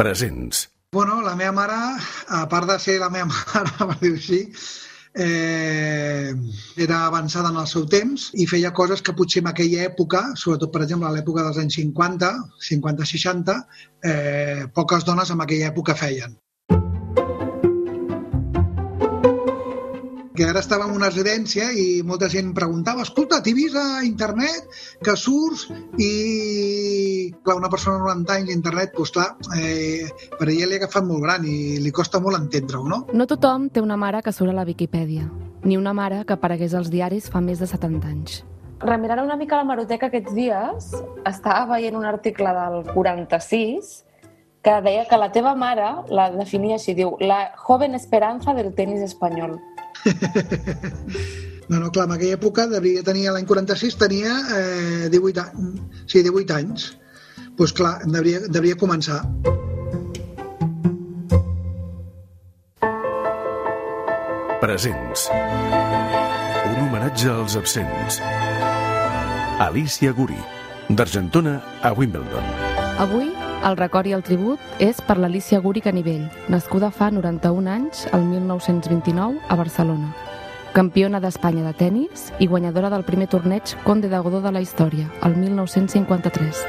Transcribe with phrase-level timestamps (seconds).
[0.00, 0.70] Presents.
[0.92, 1.78] Bueno, la meva mare,
[2.28, 4.38] a part de ser la meva mare, per dir-ho així,
[5.12, 6.32] eh,
[6.86, 10.72] era avançada en el seu temps i feia coses que potser en aquella època, sobretot
[10.72, 12.30] per exemple a l'època dels anys 50,
[12.70, 13.58] 50-60,
[14.12, 16.38] eh, poques dones en aquella època feien.
[20.40, 24.70] Que ara estava en una residència i molta gent preguntava escolta, t'he vist a internet
[25.04, 25.66] que surts
[26.00, 29.26] i clar, una persona de 90 anys d'internet, doncs clar,
[29.58, 30.08] eh,
[30.38, 33.02] per ella li ha agafat molt gran i li costa molt entendre-ho, no?
[33.12, 35.26] No tothom té una mare que surt a la Viquipèdia,
[35.60, 38.40] ni una mare que aparegués als diaris fa més de 70 anys.
[38.80, 40.94] Remirant una mica la maroteca aquests dies,
[41.28, 43.98] estava veient un article del 46
[44.64, 49.04] que deia que la teva mare la definia així, diu, la joven esperanza del tenis
[49.04, 49.58] espanyol.
[51.70, 56.18] No, no, clar, en aquella època devia tenir, l'any 46 tenia eh, 18, anys, sí,
[56.26, 56.86] 18 anys.
[56.90, 59.20] Doncs pues clar, devia, devia començar.
[64.64, 65.28] Presents.
[65.30, 68.18] Un homenatge als absents.
[69.62, 70.42] Alicia Guri,
[70.90, 72.50] d'Argentona a Wimbledon.
[73.06, 73.30] Avui,
[73.64, 78.24] el record i el tribut és per l'Alicia Guri Canivell, nascuda fa 91 anys, el
[78.24, 80.14] 1929, a Barcelona.
[80.72, 85.10] Campiona d'Espanya de tennis i guanyadora del primer torneig Conde de Godó de la història,
[85.26, 86.64] el 1953.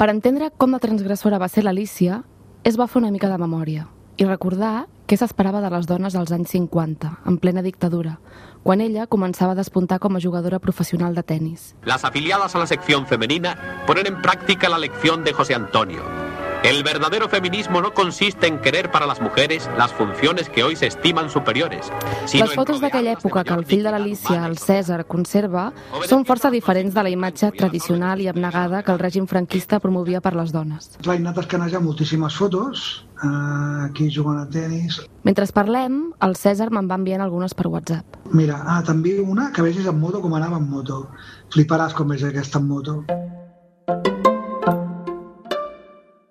[0.00, 2.22] Per entendre com de transgressora va ser l'Alicia,
[2.64, 3.86] es va fer una mica de memòria
[4.20, 8.18] i recordar què s'esperava de les dones als anys 50, en plena dictadura,
[8.62, 11.74] quan ella començava a despuntar com a jugadora professional de tennis.
[11.84, 16.19] Las afiliadas a la sección femenina ponen en práctica la lección de José Antonio.
[16.62, 20.88] El verdadero feminismo no consiste en querer para las mujeres las funciones que hoy se
[20.88, 21.90] estiman superiores.
[22.26, 25.72] sino Les fotos d'aquella època que el fill de humana el y Cèsar, conserva,
[26.04, 30.34] són força diferents de la imatge tradicional i abnegada que el règim franquista promovia per
[30.36, 30.90] les dones.
[31.06, 35.00] Vaig anar a escanejar moltíssimes fotos, eh, aquí jugant a tennis.
[35.24, 38.20] Mentre parlem, el Cèsar me'n va enviant algunes per WhatsApp.
[38.32, 41.08] Mira, ah, t'envio una que vegis en moto com anava en moto.
[41.48, 43.04] Fliparàs com és aquesta en moto.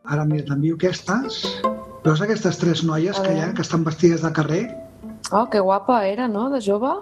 [0.09, 1.43] Ara, mira, t'envio aquestes.
[2.01, 4.63] Veus aquestes tres noies que hi ha, que estan vestides de carrer?
[5.29, 6.95] Oh, que guapa era, no?, de jove.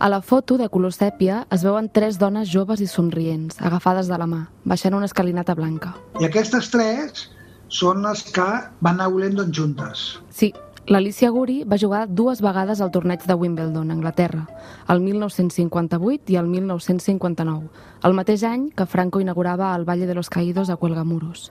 [0.00, 4.16] A la foto de color sèpia es veuen tres dones joves i somrients, agafades de
[4.16, 5.92] la mà, baixant una escalinata blanca.
[6.16, 7.26] I aquestes tres
[7.68, 8.48] són les que
[8.80, 10.08] van anar a Wimbledon juntes.
[10.32, 10.54] Sí,
[10.88, 14.46] l'Alicia Guri va jugar dues vegades al torneig de Wimbledon, a Anglaterra,
[14.88, 17.68] el 1958 i el 1959,
[18.08, 21.50] el mateix any que Franco inaugurava el Valle de los Caídos a Cuelgamuros.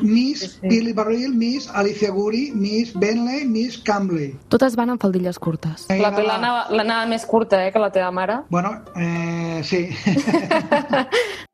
[0.00, 0.68] Miss Sí, sí.
[0.68, 4.34] Billy Barril, Miss Alicia Guri, Miss Bentley, Miss Cambley.
[4.48, 5.86] Totes van amb faldilles curtes.
[5.88, 8.42] La l'anava l'anava més curta, eh, que la teva mare.
[8.50, 9.88] Bueno, eh, sí.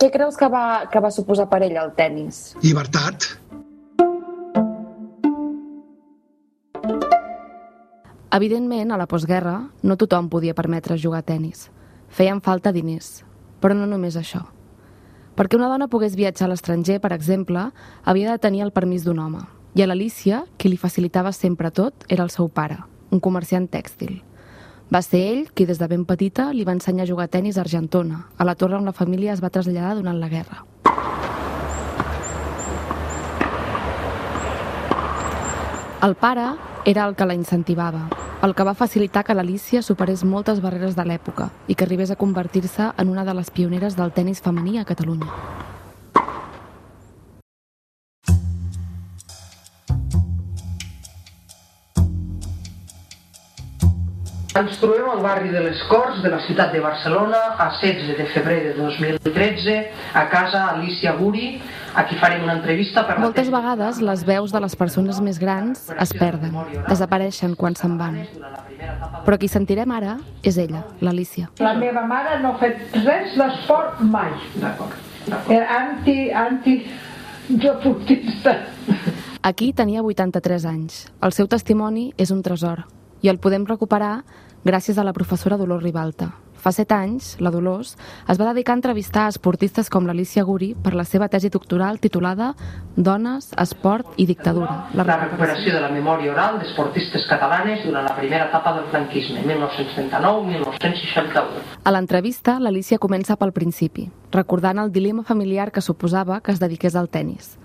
[0.00, 2.56] Què creus que va, que va suposar per ella el tennis?
[2.62, 3.28] Llibertat.
[8.34, 11.68] Evidentment, a la postguerra, no tothom podia permetre jugar a tennis.
[12.10, 13.22] Feien falta diners,
[13.62, 14.42] però no només això.
[15.34, 17.72] Perquè una dona pogués viatjar a l'estranger, per exemple,
[18.06, 19.40] havia de tenir el permís d'un home.
[19.74, 22.76] I a l'Alicia, qui li facilitava sempre tot, era el seu pare,
[23.10, 24.20] un comerciant tèxtil.
[24.94, 27.58] Va ser ell qui des de ben petita li va ensenyar a jugar a tennis
[27.58, 30.62] a Argentona, a la torre on la família es va traslladar durant la guerra.
[36.04, 36.46] El pare
[36.84, 38.10] era el que la incentivava,
[38.42, 42.16] el que va facilitar que l'Alicia superés moltes barreres de l'època i que arribés a
[42.20, 45.30] convertir-se en una de les pioneres del tennis femení a Catalunya.
[54.54, 58.26] Ens trobem al barri de les Corts de la ciutat de Barcelona a 16 de
[58.30, 59.74] febrer de 2013
[60.14, 61.56] a casa Alicia Guri,
[61.98, 65.90] a qui farem una entrevista per Moltes vegades les veus de les persones més grans
[65.90, 66.54] es perden,
[66.86, 68.22] desapareixen quan se'n van.
[69.26, 71.50] Però qui sentirem ara és ella, l'Alicia.
[71.58, 74.30] La meva mare no ha fet res d'esport mai.
[74.62, 74.94] D'acord.
[75.50, 76.80] Era anti, anti,
[77.50, 78.60] deportista.
[79.42, 81.08] Aquí tenia 83 anys.
[81.18, 82.86] El seu testimoni és un tresor
[83.24, 84.18] i el podem recuperar
[84.68, 86.34] gràcies a la professora Dolors Ribalta.
[86.64, 87.90] Fa set anys, la Dolors
[88.32, 92.54] es va dedicar a entrevistar esportistes com l'Alicia Guri per la seva tesi doctoral titulada
[92.96, 94.88] Dones, esport i dictadura.
[94.96, 101.44] La recuperació de la memòria oral d'esportistes catalanes durant la primera etapa del franquisme, 1939-1961.
[101.84, 106.96] A l'entrevista, l'Alicia comença pel principi, recordant el dilema familiar que suposava que es dediqués
[106.96, 107.58] al tennis.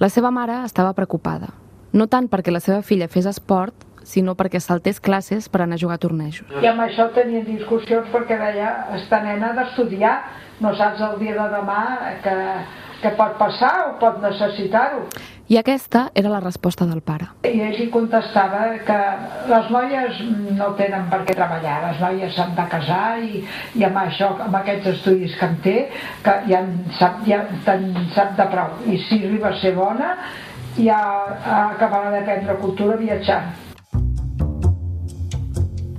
[0.00, 1.48] La seva mare estava preocupada,
[1.92, 5.82] no tant perquè la seva filla fes esport, sinó perquè saltés classes per anar a
[5.82, 6.46] jugar a tornejos.
[6.62, 10.16] I amb això tenien discussions perquè deia, esta nena ha d'estudiar,
[10.62, 11.80] no saps el dia de demà
[12.24, 12.36] que,
[13.02, 15.02] que pot passar o pot necessitar-ho.
[15.46, 17.28] I aquesta era la resposta del pare.
[17.46, 18.96] I ell contestava que
[19.50, 20.16] les noies
[20.58, 23.44] no tenen per què treballar, les noies s'han de casar i,
[23.78, 25.76] i amb això, amb aquests estudis que en té,
[26.24, 27.44] que ja en sap, ja
[27.76, 27.86] en
[28.16, 28.74] sap de prou.
[28.90, 30.16] I si arriba a ser bona,
[30.80, 30.98] ja
[31.60, 33.65] acabarà d'aprendre cultura viatjant.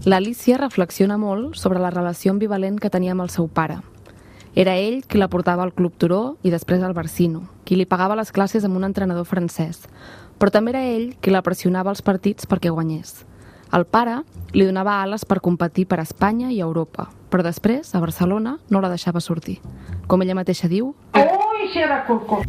[0.07, 3.81] L'Alicia reflexiona molt sobre la relació ambivalent que tenia amb el seu pare.
[4.55, 8.15] Era ell qui la portava al Club Turó i després al Barsino, qui li pagava
[8.15, 9.81] les classes amb un entrenador francès,
[10.39, 13.25] però també era ell qui la pressionava als partits perquè guanyés.
[13.75, 14.21] El pare
[14.55, 18.93] li donava ales per competir per Espanya i Europa, però després, a Barcelona, no la
[18.93, 19.59] deixava sortir.
[20.07, 20.95] Com ella mateixa diu...
[21.19, 22.45] Ui, si era curcó!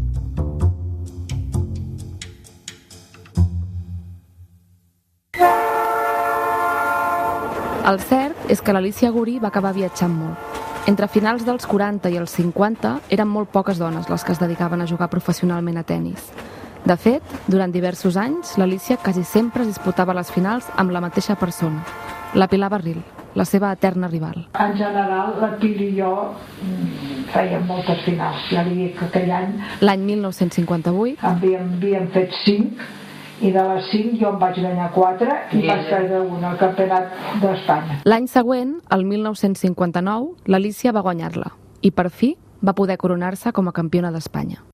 [7.89, 10.57] El cert és que l'Alicia Guri va acabar viatjant molt.
[10.91, 14.83] Entre finals dels 40 i els 50 eren molt poques dones les que es dedicaven
[14.85, 16.27] a jugar professionalment a tennis.
[16.85, 21.39] De fet, durant diversos anys, l'Alicia quasi sempre es disputava les finals amb la mateixa
[21.41, 21.81] persona,
[22.35, 23.01] la Pilar Barril,
[23.35, 24.37] la seva eterna rival.
[24.61, 26.13] En general, la Pil i jo
[26.61, 28.45] mm, fèiem moltes finals.
[28.53, 33.08] Ja li dic que aquell any L'any 1958, havíem, havíem fet 5
[33.41, 37.13] i de les 5 jo em vaig guanyar 4 i vaig perdre una al campionat
[37.43, 38.01] d'Espanya.
[38.05, 41.53] l'any següent, el 1959, l'Alicia va guanyar-la
[41.83, 44.65] i per fi va poder coronar-se com a campiona d'Espanya.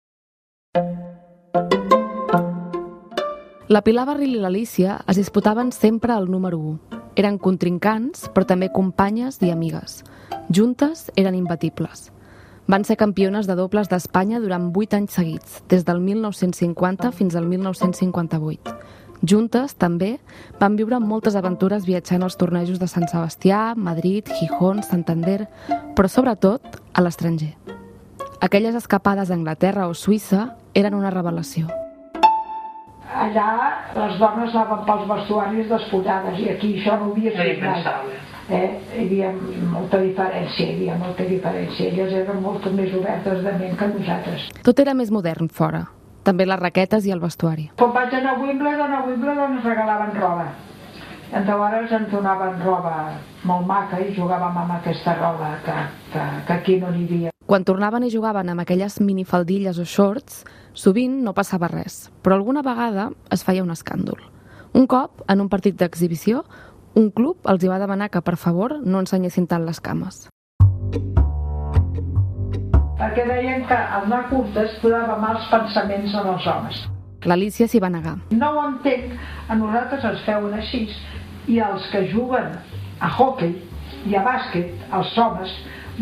[3.69, 7.01] La Pilar Barril i l'Alicia es disputaven sempre al número 1.
[7.17, 10.03] Eren contrincants, però també companyes i amigues.
[10.49, 12.14] Juntes eren imbatibles.
[12.67, 17.45] Van ser campiones de dobles d'Espanya durant 8 anys seguits, des del 1950 fins al
[17.45, 18.73] 1958.
[19.21, 20.15] Juntes, també,
[20.61, 25.47] van viure moltes aventures viatjant als tornejos de Sant Sebastià, Madrid, Gijón, Santander,
[25.95, 27.53] però sobretot a l'estranger.
[28.41, 31.69] Aquelles escapades a Anglaterra o Suïssa eren una revelació.
[33.13, 33.51] Allà
[33.95, 38.24] les dones anaven pels vestuaris despullades i aquí això no ho havia fet mai.
[38.50, 38.81] Eh?
[38.94, 39.31] Hi havia
[39.73, 41.88] molta diferència, hi havia molta diferència.
[41.91, 44.49] Elles eren molt més obertes de ment que nosaltres.
[44.67, 45.87] Tot era més modern fora,
[46.25, 47.70] també les raquetes i el vestuari.
[47.81, 50.49] Quan vaig anar a Wimbledon, a Wimbledon ens regalaven roba.
[51.35, 52.96] Llavors ens donaven roba
[53.49, 55.75] molt maca i jugàvem amb aquesta roba que,
[56.12, 57.32] que, que aquí no n'hi havia.
[57.49, 62.62] Quan tornaven i jugaven amb aquelles minifaldilles o shorts, sovint no passava res, però alguna
[62.62, 64.20] vegada es feia un escàndol.
[64.75, 66.44] Un cop, en un partit d'exhibició,
[66.94, 70.29] un club els hi va demanar que, per favor, no ensenyessin tant les cames.
[72.94, 76.81] Perquè deien que al anar curtes posava mals pensaments en els homes.
[77.26, 78.14] L'Alicia s'hi va negar.
[78.31, 79.14] No ho entenc,
[79.49, 80.87] a nosaltres ens feuen així
[81.50, 82.52] i els que juguen
[83.00, 83.56] a hockey
[84.06, 85.50] i a bàsquet, els homes,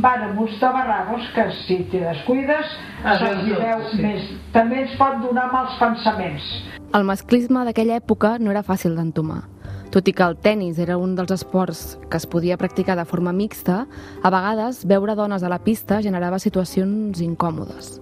[0.03, 4.29] van amb uns tabarragos que si te descuides se'ls hi veu més.
[4.53, 6.47] També ens pot donar mals pensaments.
[6.93, 9.43] El masclisme d'aquella època no era fàcil d'entomar.
[9.93, 13.33] Tot i que el tennis era un dels esports que es podia practicar de forma
[13.37, 13.83] mixta,
[14.25, 17.99] a vegades veure dones a la pista generava situacions incòmodes.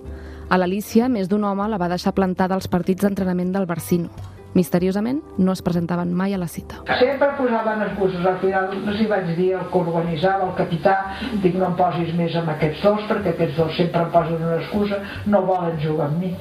[0.50, 4.06] A l'Alicia, més d'un home la va deixar plantada als partits d'entrenament del Barsino.
[4.54, 6.78] Misteriosament, no es presentaven mai a la cita.
[7.00, 10.94] Sempre posaven excuses, al final no s'hi vaig dir el que organitzava, el capità,
[11.42, 14.62] dic no em posis més amb aquests dos, perquè aquests dos sempre em posen una
[14.62, 16.32] excusa, no volen jugar amb mi.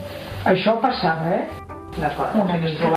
[0.53, 1.68] Això passava, eh?
[1.97, 2.95] Una mica.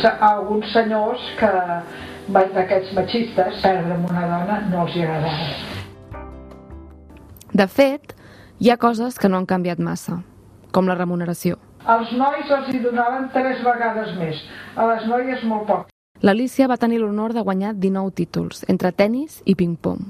[0.00, 5.48] Se- Alguns senyors que va- d'aquests machistes, perdre amb una dona no els hi agradava.
[7.52, 8.14] De fet,
[8.60, 10.22] hi ha coses que no han canviat massa,
[10.72, 11.56] com la remuneració.
[11.86, 14.36] Als nois els hi donaven tres vegades més,
[14.76, 15.86] a les noies molt poc.
[16.20, 20.00] L'Alicia va tenir l'honor de guanyar 19 títols, entre tennis i ping-pong.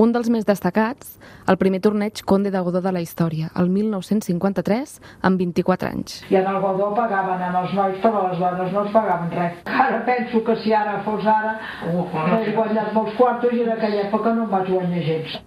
[0.00, 1.18] Un dels més destacats,
[1.52, 4.94] el primer torneig Conde de Godó de la història, el 1953,
[5.28, 6.22] amb 24 anys.
[6.32, 9.30] I en el Godó pagaven en els nois, però a les dones no els pagaven
[9.36, 9.62] res.
[9.68, 11.58] Ara penso que si ara fos ara,
[11.92, 15.40] m'he guanyat molts quartos i en aquella època no em vaig guanyar gens.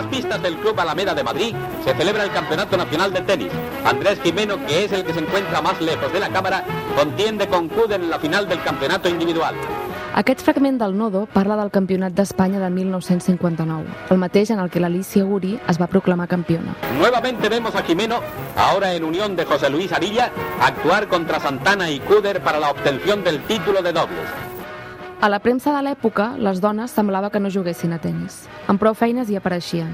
[0.00, 1.54] Las pistas del Club Alameda de Madrid
[1.84, 3.52] se celebra el Campeonato Nacional de Tenis.
[3.84, 6.64] Andrés Jimeno, que es el que se encuentra más lejos de la cámara,
[6.96, 9.54] contiende con Cuden en la final del campeonato individual.
[10.14, 14.80] Aquest fragment del Nodo parla del Campionat d'Espanya de 1959, el mateix en el que
[14.80, 16.74] l'Alicia Guri es va proclamar campiona.
[16.98, 18.20] Nuevamente vemos a Jimeno,
[18.56, 23.22] ahora en unión de José Luis Arilla, actuar contra Santana y Cuder para la obtención
[23.22, 24.49] del título de dobles.
[25.20, 28.46] A la premsa de l'època, les dones semblava que no juguessin a tennis.
[28.72, 29.90] Amb prou feines hi apareixien.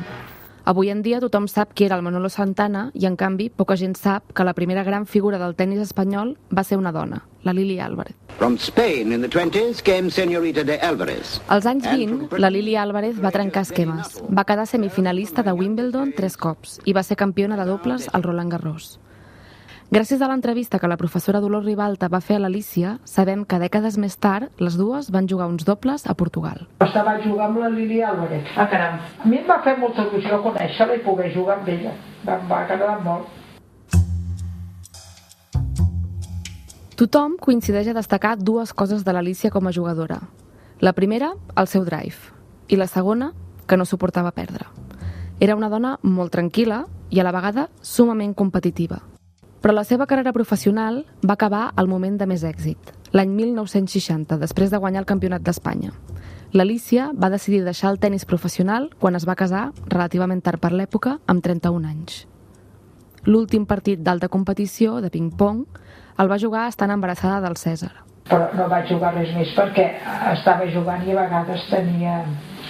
[0.71, 3.97] Avui en dia tothom sap qui era el Manolo Santana i, en canvi, poca gent
[3.99, 7.81] sap que la primera gran figura del tennis espanyol va ser una dona, la Lili
[7.81, 8.15] Álvarez.
[8.39, 11.41] From Spain in the 20s came Señorita de Álvarez.
[11.49, 14.23] Als anys 20, la Lili Álvarez va trencar esquemes.
[14.31, 18.53] Va quedar semifinalista de Wimbledon tres cops i va ser campiona de dobles al Roland
[18.53, 19.01] Garros.
[19.87, 23.95] Gràcies a l'entrevista que la professora Dolors Ribalta va fer a l'Alicia, sabem que dècades
[24.03, 26.65] més tard les dues van jugar uns dobles a Portugal.
[26.83, 28.51] Estava a jugar amb la Lili Álvarez.
[28.57, 28.99] Ah, caram.
[28.99, 31.95] A mi em va fer molta il·lusió conèixer-la i poder jugar amb ella.
[32.27, 33.31] Em va agradar molt.
[36.99, 40.19] Tothom coincideix a destacar dues coses de l'Alicia com a jugadora.
[40.81, 42.35] La primera, el seu drive,
[42.67, 43.35] i la segona,
[43.69, 44.67] que no suportava perdre.
[45.39, 49.05] Era una dona molt tranquil·la i a la vegada sumament competitiva.
[49.67, 54.71] Però la seva carrera professional va acabar al moment de més èxit, l'any 1960, després
[54.71, 55.91] de guanyar el Campionat d'Espanya.
[56.55, 61.17] L'Alicia va decidir deixar el tennis professional quan es va casar, relativament tard per l'època,
[61.27, 62.29] amb 31 anys.
[63.27, 65.65] L'últim partit d'alta competició, de ping-pong,
[66.23, 67.91] el va jugar estant embarassada del Cèsar.
[68.31, 69.89] Però no vaig jugar res més perquè
[70.31, 72.21] estava jugant i a vegades tenia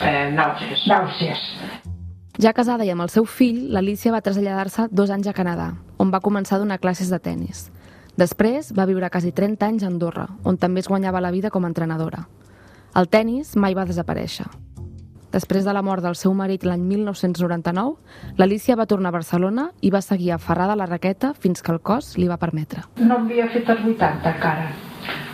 [0.00, 0.86] Eh, nàusees.
[0.88, 1.44] nàusees.
[2.36, 6.10] Ja casada i amb el seu fill, l'Alicia va traslladar-se dos anys a Canadà, on
[6.12, 7.70] va començar a donar classes de tennis.
[8.20, 11.64] Després va viure quasi 30 anys a Andorra, on també es guanyava la vida com
[11.64, 12.26] a entrenadora.
[12.96, 14.44] El tennis mai va desaparèixer.
[15.32, 17.96] Després de la mort del seu marit l'any 1999,
[18.36, 21.80] l'Alicia va tornar a Barcelona i va seguir aferrada a la raqueta fins que el
[21.80, 22.84] cos li va permetre.
[23.00, 24.70] No havia fet els 80 encara.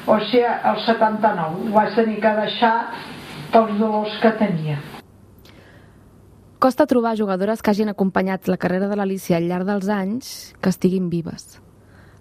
[0.06, 1.66] O sigui, els 79.
[1.66, 2.75] Ho vaig tenir que deixar
[3.50, 4.78] pels dolors que tenia.
[6.62, 10.26] Costa trobar jugadores que hagin acompanyat la carrera de l'Alicia al llarg dels anys
[10.62, 11.57] que estiguin vives.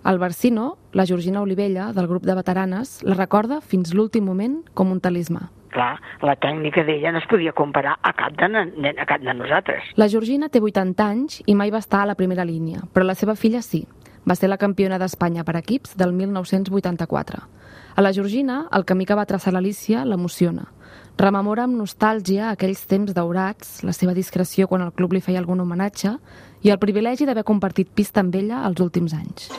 [0.04, 4.90] El Barsino, la Georgina Olivella, del grup de veteranes, la recorda fins l'últim moment com
[4.90, 5.44] un talismà.
[5.70, 5.92] Clar,
[6.26, 8.66] la tècnica d'ella no es podia comparar a cap de,
[8.98, 9.94] a cap de nosaltres.
[9.94, 13.14] La Georgina té 80 anys i mai va estar a la primera línia, però la
[13.14, 13.86] seva filla sí.
[14.26, 17.46] Va ser la campiona d'Espanya per equips del 1984.
[17.94, 20.72] A la Georgina, el camí que va traçar l'Alicia l'emociona.
[21.20, 25.60] Rememora amb nostàlgia aquells temps daurats, la seva discreció quan el club li feia algun
[25.60, 26.16] homenatge
[26.64, 29.50] i el privilegi d'haver compartit pista amb ella els últims anys.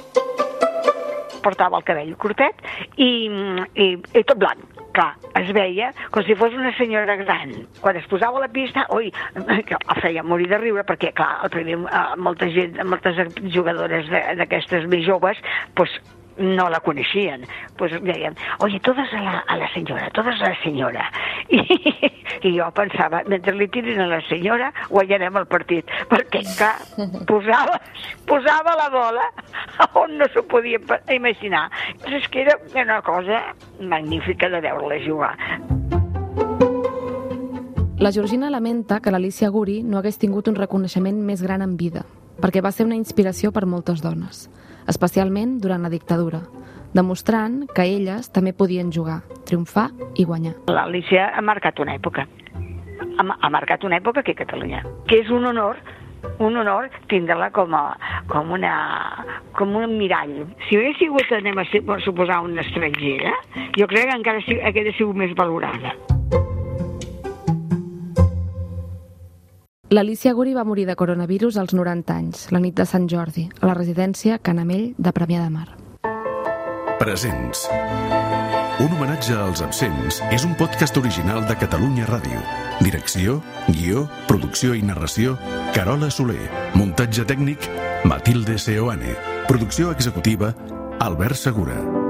[1.42, 2.62] Portava el cabell curtet
[2.96, 3.28] i,
[3.74, 4.68] i, i tot blanc.
[4.92, 7.54] Clar, es veia com si fos una senyora gran.
[7.80, 9.08] Quan es posava a la pista, oi,
[9.68, 13.16] que el feia morir de riure, perquè, clar, el primer, eh, molta gent, moltes
[13.54, 15.40] jugadores d'aquestes més joves,
[15.78, 15.96] pues,
[16.38, 17.46] no la coneixien.
[17.76, 21.10] Pues deien, oye, todas a la, a la senyora, todas a la senyora.
[21.48, 21.62] I,
[22.48, 25.90] I jo pensava, mentre li tirin a la senyora, guanyarem el partit.
[26.10, 26.74] Perquè, clar,
[27.30, 27.78] posava,
[28.28, 29.28] posava la bola
[30.00, 30.80] on no s'ho podia
[31.12, 31.68] imaginar.
[32.02, 33.44] Però és que era una cosa
[33.80, 35.36] magnífica de veure-la jugar.
[38.02, 42.02] La Georgina lamenta que l'Alicia Guri no hagués tingut un reconeixement més gran en vida,
[42.42, 44.48] perquè va ser una inspiració per moltes dones,
[44.88, 46.42] especialment durant la dictadura,
[46.92, 50.54] demostrant que elles també podien jugar, triomfar i guanyar.
[50.68, 52.26] L'Alicia ha marcat una època.
[53.18, 55.80] Ha, ha marcat una època aquí a Catalunya, que és un honor
[56.38, 57.96] un honor tindre-la com, a,
[58.30, 58.72] com, una,
[59.58, 60.36] com un mirall.
[60.68, 63.34] Si hagués sigut, anem a a suposar, una estrangera,
[63.76, 65.96] jo crec que encara hauria sigut més valorada.
[69.92, 73.66] L'Alicia Guri va morir de coronavirus als 90 anys, la nit de Sant Jordi, a
[73.68, 75.66] la residència Canamell de Premià de Mar.
[76.96, 77.66] Presents.
[78.80, 82.40] Un homenatge als absents és un podcast original de Catalunya Ràdio.
[82.80, 85.36] Direcció, guió, producció i narració,
[85.76, 86.48] Carola Soler.
[86.72, 87.68] Muntatge tècnic,
[88.08, 89.18] Matilde Seoane.
[89.50, 90.54] Producció executiva,
[91.04, 92.01] Albert Segura.